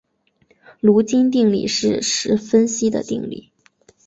[0.79, 3.51] 卢津定理是实分析的定理。